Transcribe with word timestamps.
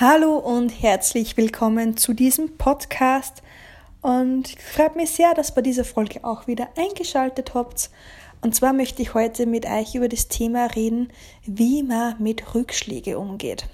Hallo 0.00 0.38
und 0.38 0.70
herzlich 0.70 1.36
willkommen 1.36 1.98
zu 1.98 2.14
diesem 2.14 2.56
Podcast. 2.56 3.42
Und 4.00 4.48
freut 4.48 4.96
mich 4.96 5.10
sehr, 5.10 5.34
dass 5.34 5.54
bei 5.54 5.60
dieser 5.60 5.84
Folge 5.84 6.24
auch 6.24 6.46
wieder 6.46 6.68
eingeschaltet 6.78 7.52
habt. 7.52 7.90
Und 8.40 8.54
zwar 8.54 8.72
möchte 8.72 9.02
ich 9.02 9.12
heute 9.12 9.44
mit 9.44 9.66
euch 9.66 9.94
über 9.94 10.08
das 10.08 10.28
Thema 10.28 10.68
reden, 10.74 11.12
wie 11.44 11.82
man 11.82 12.14
mit 12.18 12.54
Rückschlägen 12.54 13.16
umgeht. 13.16 13.66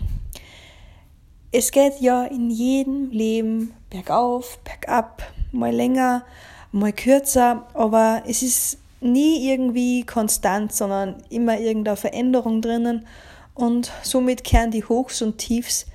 Es 1.52 1.70
geht 1.70 2.00
ja 2.00 2.24
in 2.24 2.50
jedem 2.50 3.12
Leben 3.12 3.72
bergauf, 3.88 4.58
bergab, 4.64 5.22
mal 5.52 5.72
länger, 5.72 6.24
mal 6.72 6.92
kürzer, 6.92 7.68
aber 7.72 8.24
es 8.26 8.42
ist 8.42 8.78
nie 9.00 9.48
irgendwie 9.48 10.04
konstant, 10.04 10.72
sondern 10.72 11.22
immer 11.30 11.60
irgendeine 11.60 11.96
Veränderung 11.96 12.62
drinnen 12.62 13.06
und 13.54 13.92
somit 14.02 14.42
kehren 14.42 14.72
die 14.72 14.82
Hochs 14.82 15.22
und 15.22 15.38
Tiefs 15.38 15.86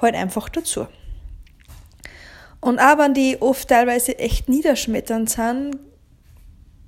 halt 0.00 0.14
einfach 0.14 0.48
dazu. 0.48 0.86
Und 2.60 2.78
auch 2.78 2.98
wenn 2.98 3.14
die 3.14 3.40
oft 3.40 3.68
teilweise 3.68 4.18
echt 4.18 4.48
niederschmetternd 4.48 5.30
sind, 5.30 5.78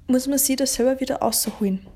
muss 0.09 0.27
man 0.27 0.39
sie 0.39 0.57
da 0.57 0.67
selber 0.67 1.01
wieder 1.01 1.17
rausholen. 1.17 1.87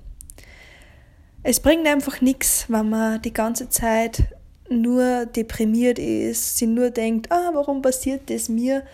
Es 1.42 1.60
bringt 1.60 1.86
einfach 1.86 2.20
nichts, 2.20 2.66
wenn 2.68 2.88
man 2.88 3.20
die 3.20 3.32
ganze 3.32 3.68
Zeit 3.68 4.24
nur 4.70 5.26
deprimiert 5.26 5.98
ist, 5.98 6.56
sie 6.56 6.66
nur 6.66 6.90
denkt, 6.90 7.30
ah, 7.30 7.50
warum 7.52 7.82
passiert 7.82 8.30
das 8.30 8.48
mir? 8.48 8.84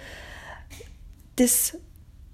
Das 1.36 1.76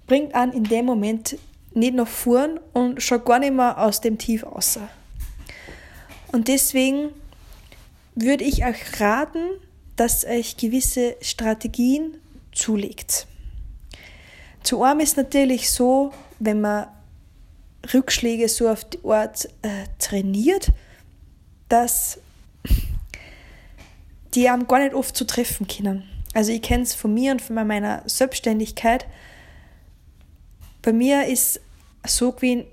bringt 0.07 0.33
an 0.33 0.53
in 0.53 0.63
dem 0.63 0.85
Moment 0.85 1.37
nicht 1.73 1.93
nach 1.93 2.07
vorn 2.07 2.59
und 2.73 3.03
schon 3.03 3.23
gar 3.23 3.39
nicht 3.39 3.53
mehr 3.53 3.77
aus 3.77 4.01
dem 4.01 4.17
Tief 4.17 4.43
raus. 4.43 4.79
Und 6.31 6.47
deswegen 6.47 7.09
würde 8.15 8.43
ich 8.43 8.65
euch 8.65 8.99
raten, 8.99 9.39
dass 9.97 10.25
euch 10.25 10.55
gewisse 10.55 11.17
Strategien 11.21 12.17
zulegt. 12.53 13.27
Zu 14.63 14.83
einem 14.83 15.01
ist 15.01 15.17
natürlich 15.17 15.69
so, 15.69 16.13
wenn 16.39 16.61
man 16.61 16.87
Rückschläge 17.93 18.47
so 18.47 18.69
auf 18.69 18.85
die 18.85 18.99
Art 19.03 19.45
äh, 19.61 19.85
trainiert, 19.99 20.71
dass 21.69 22.19
die 24.33 24.49
einem 24.49 24.67
gar 24.67 24.79
nicht 24.79 24.93
oft 24.93 25.15
zu 25.15 25.25
treffen 25.25 25.67
können. 25.67 26.03
Also 26.33 26.51
ich 26.51 26.61
kenne 26.61 26.83
es 26.83 26.93
von 26.93 27.13
mir 27.13 27.31
und 27.31 27.41
von 27.41 27.55
meiner 27.55 28.03
Selbstständigkeit. 28.05 29.07
Bei 30.81 30.93
mir 30.93 31.25
ist 31.27 31.59
so 32.05 32.31
gewesen, 32.31 32.65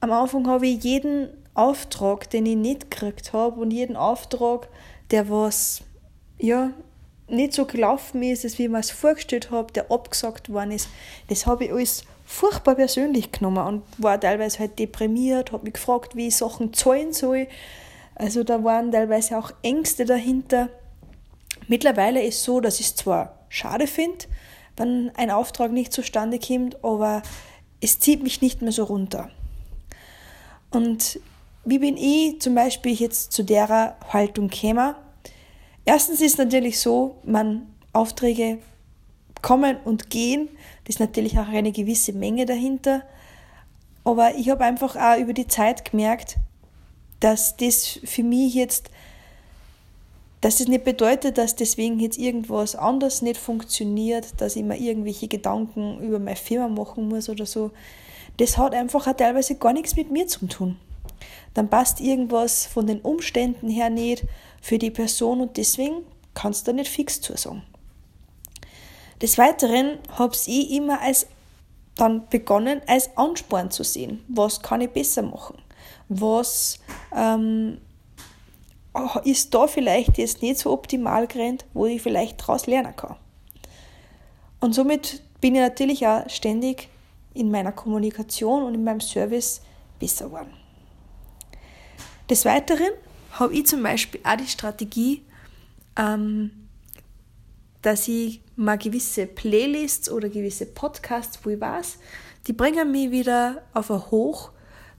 am 0.00 0.12
Anfang 0.12 0.46
habe 0.46 0.66
ich 0.66 0.82
jeden 0.82 1.28
Auftrag, 1.54 2.30
den 2.30 2.46
ich 2.46 2.56
nicht 2.56 2.90
gekriegt 2.90 3.32
habe 3.32 3.60
und 3.60 3.70
jeden 3.70 3.96
Auftrag, 3.96 4.68
der 5.10 5.28
was 5.28 5.82
ja 6.38 6.70
nicht 7.28 7.54
so 7.54 7.64
gelaufen 7.64 8.22
ist, 8.22 8.58
wie 8.58 8.64
ich 8.64 8.70
mir 8.70 8.78
es 8.78 8.90
vorgestellt 8.90 9.50
habe, 9.50 9.72
der 9.72 9.90
abgesagt 9.90 10.50
worden 10.50 10.72
ist, 10.72 10.88
das 11.28 11.46
habe 11.46 11.64
ich 11.64 11.72
alles 11.72 12.04
furchtbar 12.26 12.74
persönlich 12.74 13.32
genommen 13.32 13.66
und 13.66 13.82
war 13.98 14.20
teilweise 14.20 14.58
halt 14.60 14.78
deprimiert, 14.78 15.52
habe 15.52 15.64
mich 15.64 15.74
gefragt, 15.74 16.16
wie 16.16 16.28
ich 16.28 16.36
Sachen 16.36 16.72
zahlen 16.72 17.12
soll. 17.12 17.46
Also 18.14 18.44
da 18.44 18.62
waren 18.64 18.92
teilweise 18.92 19.38
auch 19.38 19.52
Ängste 19.62 20.04
dahinter. 20.04 20.68
Mittlerweile 21.68 22.22
ist 22.22 22.36
es 22.36 22.44
so, 22.44 22.60
dass 22.60 22.80
ich 22.80 22.86
es 22.86 22.96
zwar 22.96 23.38
schade 23.48 23.86
finde, 23.86 24.26
wenn 24.76 25.10
ein 25.16 25.30
Auftrag 25.30 25.72
nicht 25.72 25.92
zustande 25.92 26.38
kommt, 26.38 26.82
aber 26.84 27.22
es 27.80 28.00
zieht 28.00 28.22
mich 28.22 28.40
nicht 28.40 28.62
mehr 28.62 28.72
so 28.72 28.84
runter. 28.84 29.30
Und 30.70 31.20
wie 31.64 31.78
bin 31.78 31.96
ich 31.96 32.40
zum 32.40 32.54
Beispiel 32.54 32.92
jetzt 32.92 33.32
zu 33.32 33.42
der 33.42 33.96
Haltung 34.12 34.48
gekommen? 34.48 34.94
Erstens 35.84 36.20
ist 36.20 36.38
natürlich 36.38 36.80
so, 36.80 37.16
man 37.24 37.66
Aufträge 37.92 38.58
kommen 39.42 39.76
und 39.84 40.10
gehen. 40.10 40.48
Das 40.84 40.96
ist 40.96 41.00
natürlich 41.00 41.38
auch 41.38 41.48
eine 41.48 41.72
gewisse 41.72 42.12
Menge 42.12 42.46
dahinter. 42.46 43.02
Aber 44.02 44.34
ich 44.34 44.48
habe 44.50 44.64
einfach 44.64 44.96
auch 44.96 45.18
über 45.18 45.32
die 45.32 45.46
Zeit 45.46 45.90
gemerkt, 45.90 46.36
dass 47.20 47.56
das 47.56 48.00
für 48.04 48.22
mich 48.22 48.54
jetzt, 48.54 48.90
dass 50.40 50.56
das 50.56 50.68
nicht 50.68 50.84
bedeutet, 50.84 51.38
dass 51.38 51.56
deswegen 51.56 52.00
jetzt 52.00 52.18
irgendwas 52.18 52.74
anders 52.76 53.22
nicht 53.22 53.38
funktioniert, 53.38 54.40
dass 54.40 54.56
ich 54.56 54.62
mir 54.62 54.76
irgendwelche 54.78 55.28
Gedanken 55.28 56.00
über 56.00 56.18
meine 56.18 56.36
Firma 56.36 56.68
machen 56.68 57.08
muss 57.08 57.28
oder 57.28 57.46
so. 57.46 57.70
Das 58.38 58.58
hat 58.58 58.74
einfach 58.74 59.06
auch 59.06 59.16
teilweise 59.16 59.54
gar 59.54 59.72
nichts 59.72 59.96
mit 59.96 60.10
mir 60.10 60.26
zu 60.26 60.46
tun. 60.46 60.76
Dann 61.54 61.68
passt 61.68 62.00
irgendwas 62.00 62.66
von 62.66 62.86
den 62.86 63.00
Umständen 63.00 63.70
her 63.70 63.90
nicht 63.90 64.24
für 64.64 64.78
die 64.78 64.90
Person 64.90 65.42
und 65.42 65.58
deswegen 65.58 66.06
kannst 66.32 66.66
du 66.66 66.72
nicht 66.72 66.88
fix 66.90 67.20
zusagen. 67.20 67.62
Des 69.20 69.36
Weiteren 69.36 69.98
habe 70.16 70.34
ich 70.46 70.70
immer 70.70 71.02
als 71.02 71.26
dann 71.96 72.26
begonnen, 72.30 72.80
als 72.86 73.14
Ansporn 73.14 73.70
zu 73.70 73.84
sehen. 73.84 74.24
Was 74.26 74.62
kann 74.62 74.80
ich 74.80 74.88
besser 74.88 75.20
machen? 75.20 75.58
Was 76.08 76.78
ähm, 77.14 77.76
ist 79.24 79.52
da 79.52 79.66
vielleicht 79.66 80.16
jetzt 80.16 80.40
nicht 80.40 80.58
so 80.58 80.72
optimal 80.72 81.26
gerannt, 81.26 81.66
wo 81.74 81.84
ich 81.84 82.00
vielleicht 82.00 82.40
daraus 82.40 82.66
lernen 82.66 82.96
kann? 82.96 83.16
Und 84.60 84.74
somit 84.74 85.20
bin 85.42 85.56
ich 85.56 85.60
natürlich 85.60 86.06
auch 86.06 86.26
ständig 86.30 86.88
in 87.34 87.50
meiner 87.50 87.72
Kommunikation 87.72 88.62
und 88.62 88.72
in 88.72 88.82
meinem 88.82 89.02
Service 89.02 89.60
besser 90.00 90.24
geworden. 90.24 90.54
Des 92.30 92.46
Weiteren 92.46 92.92
habe 93.34 93.54
ich 93.54 93.66
zum 93.66 93.82
Beispiel 93.82 94.20
auch 94.24 94.36
die 94.36 94.46
Strategie, 94.46 95.22
ähm, 95.96 96.50
dass 97.82 98.08
ich 98.08 98.40
mal 98.56 98.78
gewisse 98.78 99.26
Playlists 99.26 100.10
oder 100.10 100.28
gewisse 100.28 100.66
Podcasts, 100.66 101.40
wo 101.42 101.50
ich 101.50 101.60
weiß, 101.60 101.98
die 102.46 102.52
bringen 102.52 102.90
mich 102.90 103.10
wieder 103.10 103.62
auf 103.74 103.90
ein 103.90 104.10
Hoch 104.10 104.50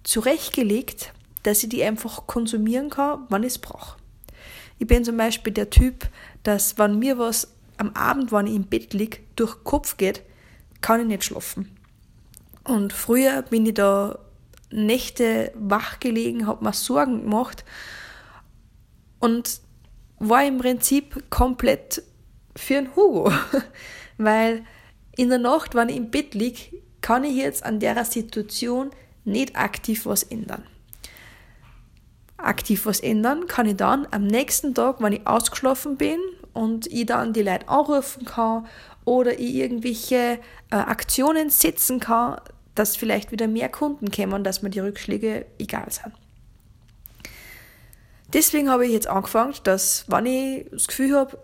zurechtgelegt, 0.03 1.13
dass 1.43 1.63
ich 1.63 1.69
die 1.69 1.83
einfach 1.83 2.27
konsumieren 2.27 2.89
kann, 2.89 3.25
wann 3.29 3.43
ich 3.43 3.53
es 3.53 3.57
brauche. 3.59 3.97
Ich 4.77 4.87
bin 4.87 5.05
zum 5.05 5.17
Beispiel 5.17 5.53
der 5.53 5.69
Typ, 5.69 6.09
dass 6.43 6.77
wenn 6.77 6.99
mir 6.99 7.17
was 7.17 7.53
am 7.77 7.91
Abend, 7.91 8.31
wenn 8.31 8.47
ich 8.47 8.55
im 8.55 8.65
Bett 8.65 8.93
liege, 8.93 9.19
durch 9.35 9.55
den 9.55 9.63
Kopf 9.63 9.97
geht, 9.97 10.21
kann 10.81 10.99
ich 10.99 11.07
nicht 11.07 11.23
schlafen. 11.23 11.75
Und 12.63 12.93
früher 12.93 13.41
bin 13.43 13.65
ich 13.65 13.75
da 13.75 14.19
Nächte 14.71 15.51
wach 15.55 15.99
gelegen, 15.99 16.47
habe 16.47 16.63
mir 16.63 16.73
Sorgen 16.73 17.21
gemacht 17.21 17.63
und 19.25 19.59
war 20.19 20.45
im 20.45 20.59
Prinzip 20.59 21.31
komplett 21.31 22.03
für 22.55 22.77
einen 22.77 22.95
Hugo. 22.95 23.31
Weil 24.19 24.63
in 25.17 25.29
der 25.29 25.39
Nacht, 25.39 25.73
wenn 25.73 25.89
ich 25.89 25.97
im 25.97 26.11
Bett 26.11 26.35
liege, 26.35 26.77
kann 27.01 27.23
ich 27.23 27.35
jetzt 27.35 27.65
an 27.65 27.79
der 27.79 28.05
Situation 28.05 28.91
nicht 29.23 29.55
aktiv 29.55 30.05
was 30.05 30.21
ändern. 30.21 30.63
Aktiv 32.37 32.85
was 32.85 32.99
ändern 32.99 33.47
kann 33.47 33.65
ich 33.65 33.77
dann 33.77 34.07
am 34.11 34.27
nächsten 34.27 34.75
Tag, 34.75 35.01
wenn 35.01 35.13
ich 35.13 35.25
ausgeschlafen 35.25 35.97
bin 35.97 36.19
und 36.53 36.85
ich 36.85 37.07
dann 37.07 37.33
die 37.33 37.41
Leute 37.41 37.67
anrufen 37.67 38.25
kann 38.25 38.67
oder 39.05 39.39
ich 39.39 39.55
irgendwelche 39.55 40.39
äh, 40.69 40.75
Aktionen 40.75 41.49
setzen 41.49 41.99
kann, 41.99 42.39
dass 42.75 42.95
vielleicht 42.95 43.31
wieder 43.31 43.47
mehr 43.47 43.69
Kunden 43.69 44.11
kommen, 44.11 44.43
dass 44.43 44.61
mir 44.61 44.69
die 44.69 44.81
Rückschläge 44.81 45.47
egal 45.57 45.91
sind. 45.91 46.13
Deswegen 48.35 48.69
habe 48.69 48.85
ich 48.85 48.91
jetzt 48.91 49.07
angefangen, 49.07 49.53
dass, 49.63 50.03
wenn 50.09 50.25
ich 50.25 50.69
das 50.69 50.87
Gefühl 50.87 51.15
habe, 51.15 51.37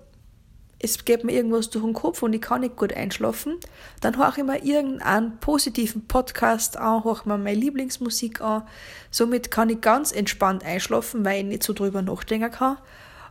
es 0.77 1.05
geht 1.05 1.23
mir 1.23 1.31
irgendwas 1.31 1.69
durch 1.69 1.85
den 1.85 1.93
Kopf 1.93 2.21
und 2.21 2.33
ich 2.33 2.41
kann 2.41 2.59
nicht 2.59 2.75
gut 2.75 2.91
einschlafen, 2.91 3.55
dann 4.01 4.17
höre 4.17 4.33
ich 4.35 4.43
mir 4.43 4.61
irgendeinen 4.61 5.37
positiven 5.37 6.05
Podcast 6.05 6.75
an, 6.75 7.05
höre 7.05 7.21
mir 7.23 7.37
meine 7.37 7.57
Lieblingsmusik 7.57 8.41
an. 8.41 8.63
Somit 9.09 9.51
kann 9.51 9.69
ich 9.69 9.79
ganz 9.79 10.11
entspannt 10.11 10.65
einschlafen, 10.65 11.23
weil 11.23 11.39
ich 11.39 11.45
nicht 11.45 11.63
so 11.63 11.71
drüber 11.71 12.01
nachdenken 12.01 12.51
kann. 12.51 12.77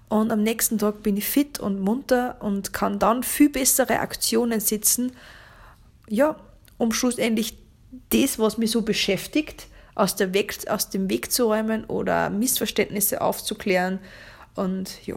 Und 0.09 0.32
am 0.32 0.43
nächsten 0.43 0.78
Tag 0.78 1.03
bin 1.03 1.19
ich 1.19 1.26
fit 1.28 1.61
und 1.61 1.81
munter 1.81 2.37
und 2.40 2.73
kann 2.73 2.99
dann 2.99 3.23
viel 3.23 3.50
bessere 3.50 3.99
Aktionen 3.99 4.61
setzen, 4.61 5.12
ja, 6.08 6.35
um 6.79 6.93
schlussendlich 6.93 7.58
das, 8.08 8.38
was 8.38 8.56
mich 8.56 8.70
so 8.70 8.81
beschäftigt, 8.81 9.67
aus, 9.94 10.16
der 10.16 10.32
Weg, 10.34 10.69
aus 10.69 10.90
dem 10.90 11.10
Weg 11.10 11.32
zu 11.32 11.44
räumen 11.46 11.84
oder 11.84 12.31
Missverständnisse 12.31 13.20
aufzuklären. 13.20 13.98
Und 14.54 15.06
ja. 15.06 15.16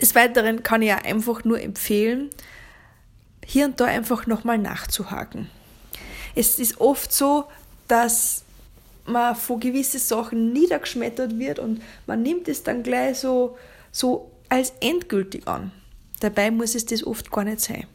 Des 0.00 0.14
Weiteren 0.14 0.62
kann 0.62 0.82
ich 0.82 0.88
ja 0.88 0.96
einfach 0.96 1.44
nur 1.44 1.60
empfehlen, 1.60 2.30
hier 3.44 3.66
und 3.66 3.80
da 3.80 3.86
einfach 3.86 4.26
nochmal 4.26 4.58
nachzuhaken. 4.58 5.48
Es 6.34 6.58
ist 6.58 6.80
oft 6.80 7.12
so, 7.12 7.44
dass 7.88 8.44
man 9.04 9.36
vor 9.36 9.60
gewisse 9.60 9.98
Sachen 9.98 10.52
niedergeschmettert 10.52 11.38
wird 11.38 11.58
und 11.58 11.82
man 12.06 12.22
nimmt 12.22 12.48
es 12.48 12.62
dann 12.62 12.82
gleich 12.82 13.18
so, 13.18 13.56
so 13.90 14.30
als 14.48 14.72
endgültig 14.80 15.46
an. 15.46 15.72
Dabei 16.20 16.50
muss 16.50 16.74
es 16.74 16.86
das 16.86 17.04
oft 17.04 17.30
gar 17.30 17.44
nicht 17.44 17.60
sein. 17.60 17.86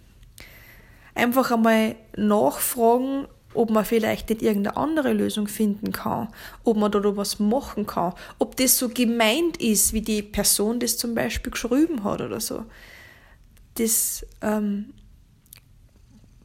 Einfach 1.15 1.51
einmal 1.51 1.95
nachfragen, 2.15 3.27
ob 3.53 3.69
man 3.69 3.85
vielleicht 3.85 4.29
nicht 4.29 4.41
irgendeine 4.41 4.77
andere 4.77 5.13
Lösung 5.13 5.47
finden 5.47 5.91
kann, 5.91 6.27
ob 6.63 6.77
man 6.77 6.91
da 6.91 7.01
was 7.17 7.39
machen 7.39 7.85
kann, 7.85 8.13
ob 8.39 8.55
das 8.57 8.77
so 8.77 8.89
gemeint 8.89 9.57
ist, 9.57 9.93
wie 9.93 10.01
die 10.01 10.21
Person 10.21 10.79
das 10.79 10.97
zum 10.97 11.15
Beispiel 11.15 11.51
geschrieben 11.51 12.03
hat 12.03 12.21
oder 12.21 12.39
so. 12.39 12.65
Das 13.75 14.25
ähm, 14.41 14.93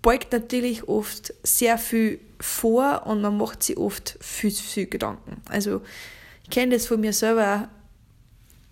beugt 0.02 0.32
natürlich 0.32 0.88
oft 0.88 1.32
sehr 1.43 1.78
viel 1.78 2.20
vor 2.40 3.02
und 3.06 3.22
man 3.22 3.37
macht 3.37 3.62
sich 3.62 3.76
oft 3.76 4.19
viel, 4.20 4.50
viel 4.50 4.87
Gedanken. 4.87 5.40
Also 5.48 5.81
ich 6.43 6.50
kenne 6.50 6.75
das 6.75 6.87
von 6.87 7.00
mir 7.00 7.12
selber. 7.12 7.69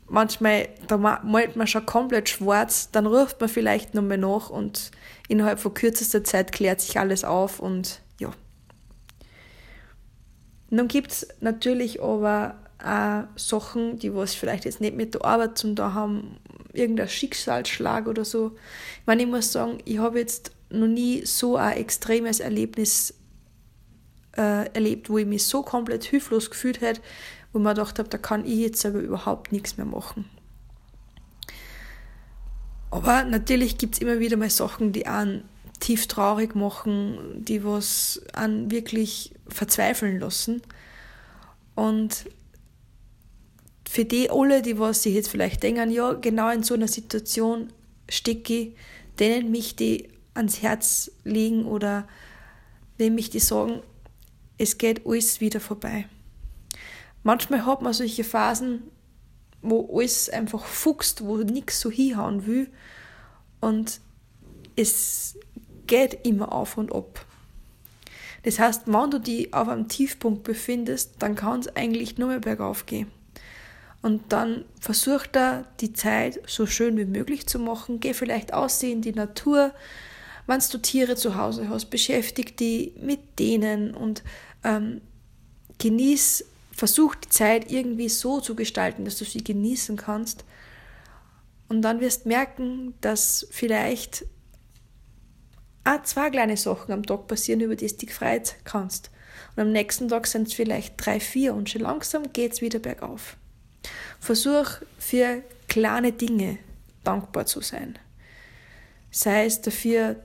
Manchmal, 0.09 0.69
da 0.88 0.97
malt 0.99 1.55
man 1.55 1.69
schon 1.69 1.87
komplett 1.87 2.29
schwarz, 2.29 2.91
dann 2.91 3.06
ruft 3.06 3.41
man 3.41 3.49
vielleicht 3.49 3.94
nochmal 3.94 4.19
nach 4.19 4.50
und 4.50 4.91
innerhalb 5.29 5.61
von 5.61 5.73
kürzester 5.73 6.25
Zeit 6.25 6.50
klärt 6.50 6.81
sich 6.81 6.99
alles 6.99 7.23
auf 7.25 7.61
und. 7.61 8.00
Nun 10.71 10.89
gibt 10.89 11.11
es 11.11 11.29
natürlich 11.41 12.01
aber 12.01 12.57
auch 12.83 13.25
Sachen, 13.37 13.99
die 13.99 14.15
was 14.15 14.35
vielleicht 14.35 14.65
jetzt 14.65 14.81
nicht 14.81 14.97
mit 14.97 15.15
der 15.15 15.25
Arbeit 15.25 15.59
zum 15.59 15.75
da 15.75 15.93
haben, 15.93 16.39
irgendein 16.73 17.09
Schicksalsschlag 17.09 18.07
oder 18.07 18.25
so. 18.25 18.53
Ich 19.01 19.07
meine, 19.07 19.23
ich 19.23 19.29
muss 19.29 19.53
sagen, 19.53 19.79
ich 19.85 19.99
habe 19.99 20.19
jetzt 20.19 20.53
noch 20.71 20.87
nie 20.87 21.27
so 21.27 21.57
ein 21.57 21.77
extremes 21.77 22.41
Erlebnis 22.41 23.15
äh, 24.37 24.67
erlebt, 24.73 25.11
wo 25.11 25.19
ich 25.19 25.27
mich 25.27 25.45
so 25.45 25.63
komplett 25.63 26.05
hilflos 26.05 26.51
gefühlt 26.51 26.81
hätte, 26.81 27.01
wo 27.53 27.59
ich 27.59 27.65
mir 27.65 27.75
gedacht 27.75 27.99
habe, 27.99 28.09
da 28.09 28.19
kann 28.19 28.45
ich 28.45 28.59
jetzt 28.59 28.87
aber 28.87 29.01
überhaupt 29.01 29.53
nichts 29.53 29.77
mehr 29.77 29.87
machen. 29.87 30.25
Aber 32.91 33.25
natürlich 33.25 33.79
gibt 33.79 33.95
es 33.95 34.01
immer 34.01 34.19
wieder 34.21 34.37
mal 34.37 34.51
Sachen, 34.51 34.93
die 34.93 35.07
einen 35.07 35.45
tief 35.81 36.06
traurig 36.06 36.55
machen, 36.55 37.44
die 37.44 37.65
was 37.65 38.23
an 38.32 38.71
wirklich 38.71 39.35
verzweifeln 39.49 40.21
lassen. 40.21 40.62
Und 41.75 42.27
für 43.88 44.05
die 44.05 44.31
alle, 44.31 44.62
die 44.62 44.79
was 44.79 45.03
sich 45.03 45.15
jetzt 45.15 45.31
vielleicht 45.31 45.62
denken, 45.62 45.91
ja, 45.91 46.12
genau 46.12 46.50
in 46.50 46.62
so 46.62 46.75
einer 46.75 46.88
Situation 46.88 47.73
stecke 48.09 48.55
ich, 48.55 48.77
denen 49.19 49.50
mich 49.50 49.75
die 49.75 50.09
ans 50.35 50.62
Herz 50.62 51.11
legen 51.25 51.65
oder 51.65 52.06
denen 52.99 53.15
mich 53.15 53.31
die 53.31 53.41
sagen, 53.41 53.81
es 54.59 54.79
geht 54.79 55.06
alles 55.06 55.41
wieder 55.41 55.59
vorbei. 55.59 56.06
Manchmal 57.23 57.67
hat 57.67 57.83
man 57.83 57.93
solche 57.93 58.25
Phasen, 58.25 58.83
wo 59.62 59.99
alles 59.99 60.29
einfach 60.31 60.65
fuchst, 60.65 61.25
wo 61.25 61.38
nichts 61.38 61.81
so 61.81 61.91
hinhauen 61.91 62.47
will 62.47 62.71
und 63.61 64.00
es 64.76 65.37
geht 65.91 66.25
immer 66.25 66.53
auf 66.53 66.79
und 66.79 66.95
ab. 66.95 67.27
Das 68.45 68.59
heißt, 68.59 68.83
wenn 68.87 69.11
du 69.11 69.19
dich 69.19 69.53
auf 69.53 69.69
einem 69.69 69.89
Tiefpunkt 69.89 70.45
befindest, 70.45 71.17
dann 71.19 71.35
kann 71.35 71.61
es 71.61 71.77
eigentlich 71.77 72.17
nur 72.17 72.29
mehr 72.29 72.39
bergauf 72.39 72.87
gehen. 72.87 73.11
Und 74.03 74.33
dann 74.33 74.65
versuch 74.81 75.27
da 75.27 75.65
die 75.81 75.93
Zeit 75.93 76.41
so 76.47 76.65
schön 76.65 76.97
wie 76.97 77.05
möglich 77.05 77.47
zu 77.49 77.59
machen. 77.59 77.99
Geh 77.99 78.15
vielleicht 78.15 78.55
aussehen 78.55 78.99
in 78.99 79.03
die 79.03 79.13
Natur. 79.13 79.75
Wenn 80.47 80.61
du 80.71 80.79
Tiere 80.79 81.17
zu 81.17 81.35
Hause 81.35 81.69
hast, 81.69 81.91
beschäftig 81.91 82.57
dich 82.57 82.93
mit 83.03 83.39
denen 83.41 83.93
und 83.93 84.23
ähm, 84.65 85.01
genieß, 85.79 86.45
versuch 86.73 87.17
die 87.17 87.29
Zeit 87.29 87.71
irgendwie 87.71 88.09
so 88.09 88.41
zu 88.41 88.55
gestalten, 88.55 89.05
dass 89.05 89.19
du 89.19 89.25
sie 89.25 89.43
genießen 89.43 89.97
kannst. 89.97 90.45
Und 91.69 91.83
dann 91.83 92.01
wirst 92.01 92.27
merken, 92.27 92.95
dass 93.01 93.47
vielleicht 93.51 94.25
auch 95.91 96.03
zwei 96.05 96.31
kleine 96.31 96.57
Sachen 96.57 96.93
am 96.93 97.05
Tag 97.05 97.27
passieren, 97.27 97.61
über 97.61 97.77
die 97.77 97.87
du 97.87 97.95
dich 97.97 98.15
freut 98.15 98.57
kannst. 98.65 99.11
Und 99.57 99.63
am 99.63 99.73
nächsten 99.73 100.09
Tag 100.09 100.27
sind 100.27 100.49
es 100.49 100.55
vielleicht 100.55 100.95
drei, 101.05 101.21
vier 101.21 101.55
und 101.55 101.71
schon 101.71 101.83
langsam 101.83 102.33
geht 102.33 102.53
es 102.53 102.61
wieder 102.61 102.79
bergauf. 102.79 103.37
Versuch 104.21 104.67
für 104.99 105.43
kleine 105.69 106.13
Dinge 106.13 106.59
dankbar 107.05 107.47
zu 107.47 107.61
sein. 107.61 107.99
Sei 109.11 109.47
es 109.47 109.61
dafür, 109.61 110.17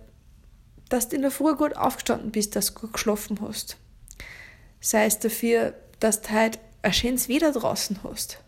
dass 0.90 1.10
du 1.10 1.16
in 1.16 1.24
der 1.24 1.32
Früh 1.32 1.56
gut 1.56 1.76
aufgestanden 1.76 2.32
bist, 2.32 2.56
dass 2.56 2.74
du 2.74 2.82
gut 2.82 2.94
geschlafen 2.94 3.40
hast. 3.42 3.78
Sei 4.80 5.06
es 5.06 5.20
dafür, 5.20 5.74
dass 6.00 6.22
du 6.22 6.34
heute 6.34 6.60
ein 6.84 6.94
schönes 6.94 7.28
Wetter 7.30 7.52
draußen 7.52 8.02
hast. 8.04 8.40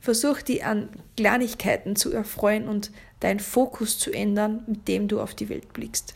Versuch 0.00 0.42
dich 0.42 0.64
an 0.64 0.90
Kleinigkeiten 1.16 1.96
zu 1.96 2.12
erfreuen 2.12 2.68
und 2.68 2.90
deinen 3.20 3.40
Fokus 3.40 3.98
zu 3.98 4.12
ändern, 4.12 4.62
mit 4.66 4.86
dem 4.86 5.08
du 5.08 5.20
auf 5.20 5.34
die 5.34 5.48
Welt 5.48 5.72
blickst. 5.72 6.14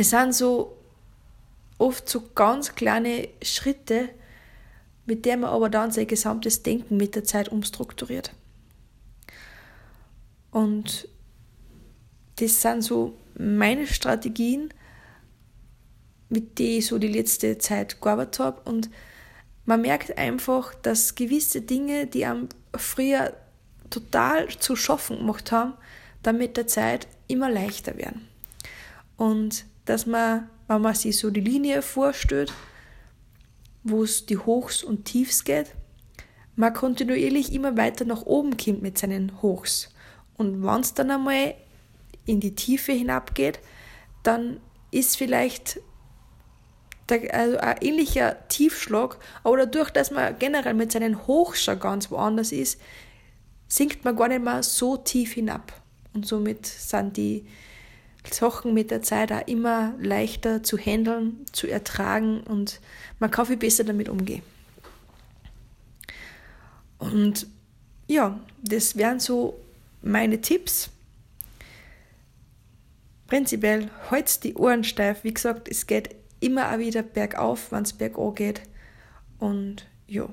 Das 0.00 0.08
sind 0.08 0.34
so 0.34 0.78
oft 1.76 2.08
so 2.08 2.22
ganz 2.34 2.74
kleine 2.74 3.28
Schritte, 3.42 4.08
mit 5.04 5.26
denen 5.26 5.42
man 5.42 5.50
aber 5.50 5.68
dann 5.68 5.90
sein 5.90 6.06
gesamtes 6.06 6.62
Denken 6.62 6.96
mit 6.96 7.16
der 7.16 7.24
Zeit 7.24 7.50
umstrukturiert. 7.50 8.32
Und 10.52 11.06
das 12.36 12.62
sind 12.62 12.80
so 12.80 13.12
meine 13.34 13.86
Strategien, 13.86 14.72
mit 16.30 16.58
denen 16.58 16.78
ich 16.78 16.86
so 16.86 16.96
die 16.96 17.06
letzte 17.06 17.58
Zeit 17.58 18.00
gearbeitet 18.00 18.38
habe. 18.38 18.70
Und 18.70 18.88
man 19.66 19.82
merkt 19.82 20.16
einfach, 20.16 20.72
dass 20.76 21.14
gewisse 21.14 21.60
Dinge, 21.60 22.06
die 22.06 22.24
am 22.24 22.48
früher 22.74 23.34
total 23.90 24.48
zu 24.48 24.76
schaffen 24.76 25.18
gemacht 25.18 25.52
haben, 25.52 25.74
dann 26.22 26.38
mit 26.38 26.56
der 26.56 26.66
Zeit 26.66 27.06
immer 27.28 27.50
leichter 27.50 27.98
werden. 27.98 28.26
Und 29.18 29.66
dass 29.84 30.06
man, 30.06 30.48
wenn 30.68 30.82
man 30.82 30.94
sich 30.94 31.18
so 31.18 31.30
die 31.30 31.40
Linie 31.40 31.82
vorstellt, 31.82 32.52
wo 33.82 34.02
es 34.02 34.26
die 34.26 34.38
Hochs 34.38 34.82
und 34.82 35.04
Tiefs 35.04 35.44
geht, 35.44 35.74
man 36.56 36.74
kontinuierlich 36.74 37.52
immer 37.52 37.76
weiter 37.76 38.04
nach 38.04 38.22
oben 38.22 38.56
kommt 38.56 38.82
mit 38.82 38.98
seinen 38.98 39.40
Hochs. 39.42 39.88
Und 40.36 40.62
wenn 40.62 40.80
es 40.80 40.94
dann 40.94 41.10
einmal 41.10 41.54
in 42.26 42.40
die 42.40 42.54
Tiefe 42.54 42.92
hinabgeht, 42.92 43.60
dann 44.22 44.60
ist 44.90 45.16
vielleicht 45.16 45.80
der, 47.08 47.34
also 47.34 47.58
ein 47.58 47.76
ähnlicher 47.80 48.36
Tiefschlag, 48.48 49.18
aber 49.42 49.58
dadurch, 49.58 49.90
dass 49.90 50.10
man 50.10 50.38
generell 50.38 50.74
mit 50.74 50.92
seinen 50.92 51.26
Hochs 51.26 51.64
schon 51.64 51.80
ganz 51.80 52.10
woanders 52.10 52.52
ist, 52.52 52.80
sinkt 53.68 54.04
man 54.04 54.16
gar 54.16 54.28
nicht 54.28 54.42
mehr 54.42 54.62
so 54.62 54.96
tief 54.96 55.32
hinab. 55.32 55.72
Und 56.12 56.26
somit 56.26 56.66
sind 56.66 57.16
die 57.16 57.46
Sachen 58.30 58.74
mit 58.74 58.90
der 58.90 59.02
Zeit 59.02 59.32
auch 59.32 59.46
immer 59.46 59.94
leichter 59.98 60.62
zu 60.62 60.76
handeln, 60.76 61.44
zu 61.52 61.66
ertragen 61.66 62.40
und 62.42 62.80
man 63.18 63.30
kann 63.30 63.46
viel 63.46 63.56
besser 63.56 63.84
damit 63.84 64.08
umgehen. 64.08 64.42
Und 66.98 67.46
ja, 68.06 68.38
das 68.62 68.96
wären 68.96 69.20
so 69.20 69.58
meine 70.02 70.40
Tipps. 70.40 70.90
Prinzipiell 73.26 73.90
halt 74.10 74.44
die 74.44 74.54
Ohren 74.54 74.84
steif. 74.84 75.24
Wie 75.24 75.32
gesagt, 75.32 75.68
es 75.68 75.86
geht 75.86 76.14
immer 76.40 76.72
auch 76.72 76.78
wieder 76.78 77.02
bergauf, 77.02 77.72
wenn 77.72 77.84
es 77.84 77.92
bergab 77.92 78.36
geht. 78.36 78.62
Und 79.38 79.86
ja, 80.06 80.28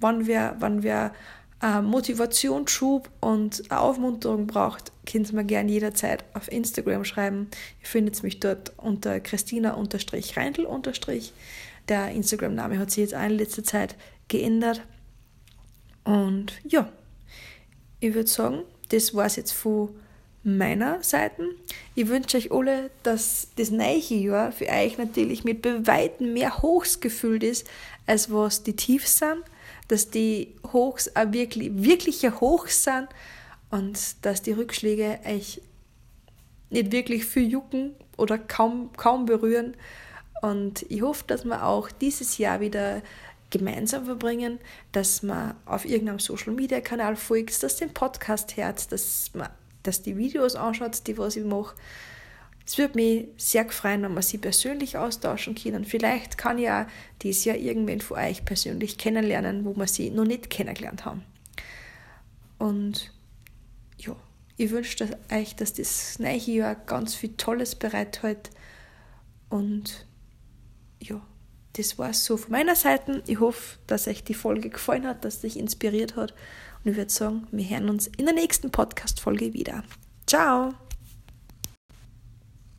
wann 0.00 0.26
wir, 0.26 0.56
wann 0.58 0.82
wir 0.82 1.12
äh, 1.62 1.82
Motivationsschub 1.82 3.10
und 3.20 3.70
Aufmunterung 3.70 4.46
braucht, 4.46 4.92
könnt 5.10 5.30
ihr 5.30 5.34
mir 5.34 5.44
gerne 5.44 5.70
jederzeit 5.70 6.24
auf 6.34 6.50
Instagram 6.50 7.04
schreiben. 7.04 7.48
Ihr 7.82 7.86
findet 7.86 8.22
mich 8.22 8.40
dort 8.40 8.72
unter 8.78 9.20
Christina-Reindl- 9.20 11.30
Der 11.88 12.10
Instagram-Name 12.10 12.78
hat 12.78 12.90
sich 12.90 13.02
jetzt 13.02 13.14
auch 13.14 13.24
in 13.24 13.32
letzter 13.32 13.64
Zeit 13.64 13.96
geändert. 14.28 14.82
Und 16.04 16.52
ja, 16.64 16.90
ich 18.00 18.14
würde 18.14 18.28
sagen, 18.28 18.62
das 18.88 19.14
war 19.14 19.26
es 19.26 19.36
jetzt 19.36 19.52
von 19.52 19.90
meiner 20.42 21.02
Seite. 21.02 21.42
Ich 21.94 22.08
wünsche 22.08 22.38
euch 22.38 22.50
alle, 22.50 22.90
dass 23.02 23.48
das 23.56 23.70
neue 23.70 23.98
Jahr 23.98 24.52
für 24.52 24.68
euch 24.68 24.96
natürlich 24.96 25.44
mit 25.44 25.66
weitem 25.86 26.32
mehr 26.32 26.62
Hochs 26.62 27.00
gefüllt 27.00 27.44
ist, 27.44 27.66
als 28.06 28.32
was 28.32 28.62
die 28.62 28.74
Tiefs 28.74 29.18
sind 29.18 29.42
dass 29.90 30.10
die 30.10 30.54
Hochs 30.72 31.10
auch 31.16 31.32
wirklich, 31.32 31.70
wirkliche 31.74 32.40
Hochs 32.40 32.84
sind 32.84 33.08
und 33.70 34.24
dass 34.24 34.40
die 34.42 34.52
Rückschläge 34.52 35.18
euch 35.26 35.60
nicht 36.70 36.92
wirklich 36.92 37.24
viel 37.24 37.48
jucken 37.48 37.96
oder 38.16 38.38
kaum, 38.38 38.90
kaum 38.96 39.26
berühren. 39.26 39.76
Und 40.42 40.86
ich 40.88 41.02
hoffe, 41.02 41.24
dass 41.26 41.44
wir 41.44 41.66
auch 41.66 41.90
dieses 41.90 42.38
Jahr 42.38 42.60
wieder 42.60 43.02
gemeinsam 43.50 44.04
verbringen, 44.04 44.60
dass 44.92 45.24
man 45.24 45.56
auf 45.66 45.84
irgendeinem 45.84 46.20
Social 46.20 46.52
Media 46.52 46.80
Kanal 46.80 47.16
folgt, 47.16 47.60
dass 47.64 47.76
den 47.76 47.92
Podcast 47.92 48.56
hört, 48.56 48.92
dass 48.92 49.30
man 49.34 49.48
dass 49.82 50.02
die 50.02 50.16
Videos 50.18 50.56
anschaut, 50.56 51.06
die 51.06 51.16
was 51.16 51.36
ich 51.36 51.44
mache 51.44 51.74
es 52.70 52.78
würde 52.78 52.94
mich 52.94 53.26
sehr 53.36 53.68
freuen, 53.68 54.02
wenn 54.02 54.14
wir 54.14 54.22
sie 54.22 54.38
persönlich 54.38 54.96
austauschen 54.96 55.56
können. 55.56 55.84
Vielleicht 55.84 56.38
kann 56.38 56.56
ich 56.56 56.70
auch 56.70 56.86
dieses 57.20 57.44
Jahr 57.44 57.56
irgendwen 57.56 58.00
von 58.00 58.18
euch 58.18 58.44
persönlich 58.44 58.96
kennenlernen, 58.96 59.64
wo 59.64 59.74
wir 59.74 59.88
sie 59.88 60.10
noch 60.10 60.24
nicht 60.24 60.50
kennengelernt 60.50 61.04
haben. 61.04 61.24
Und 62.58 63.12
ja, 63.98 64.14
ich 64.56 64.70
wünsche 64.70 65.18
euch, 65.32 65.56
dass 65.56 65.72
das 65.72 66.20
neue 66.20 66.36
Jahr 66.36 66.76
ganz 66.76 67.16
viel 67.16 67.36
Tolles 67.36 67.74
bereithält 67.74 68.50
Und 69.48 70.06
ja, 71.00 71.20
das 71.72 71.98
war 71.98 72.10
es 72.10 72.24
so 72.24 72.36
von 72.36 72.52
meiner 72.52 72.76
Seite. 72.76 73.24
Ich 73.26 73.40
hoffe, 73.40 73.78
dass 73.88 74.06
euch 74.06 74.22
die 74.22 74.34
Folge 74.34 74.70
gefallen 74.70 75.08
hat, 75.08 75.24
dass 75.24 75.40
dich 75.40 75.58
inspiriert 75.58 76.14
hat. 76.14 76.34
Und 76.84 76.92
ich 76.92 76.96
würde 76.96 77.10
sagen, 77.10 77.48
wir 77.50 77.68
hören 77.68 77.90
uns 77.90 78.06
in 78.06 78.26
der 78.26 78.34
nächsten 78.34 78.70
Podcast-Folge 78.70 79.54
wieder. 79.54 79.82
Ciao! 80.24 80.72